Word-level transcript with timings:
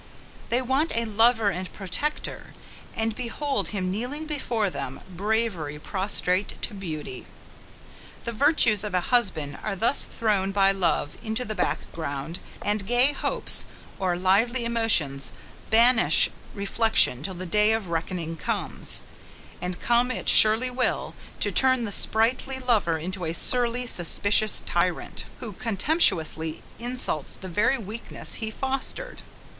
They 0.49 0.63
want 0.63 0.93
a 0.97 1.05
lover 1.05 1.51
and 1.51 1.71
protector: 1.73 2.55
and 2.95 3.15
behold 3.15 3.67
him 3.67 3.91
kneeling 3.91 4.25
before 4.25 4.71
them 4.71 4.99
bravery 5.15 5.77
prostrate 5.77 6.59
to 6.63 6.73
beauty! 6.73 7.27
The 8.23 8.31
virtues 8.31 8.83
of 8.83 8.95
a 8.95 9.01
husband 9.13 9.59
are 9.61 9.75
thus 9.75 10.05
thrown 10.05 10.51
by 10.51 10.71
love 10.71 11.17
into 11.23 11.45
the 11.45 11.53
background, 11.53 12.39
and 12.63 12.87
gay 12.87 13.11
hopes, 13.13 13.67
or 13.99 14.17
lively 14.17 14.65
emotions, 14.65 15.33
banish 15.69 16.31
reflection 16.55 17.21
till 17.21 17.35
the 17.35 17.45
day 17.45 17.71
of 17.71 17.89
reckoning 17.89 18.35
comes; 18.37 19.03
and 19.61 19.79
come 19.79 20.09
it 20.09 20.27
surely 20.27 20.71
will, 20.71 21.13
to 21.41 21.51
turn 21.51 21.85
the 21.85 21.91
sprightly 21.91 22.57
lover 22.57 22.97
into 22.97 23.23
a 23.23 23.33
surly 23.33 23.85
suspicious 23.85 24.61
tyrant, 24.65 25.25
who 25.41 25.51
contemptuously 25.51 26.63
insults 26.79 27.35
the 27.35 27.47
very 27.47 27.77
weakness 27.77 28.33
he 28.41 28.49
fostered. 28.49 29.21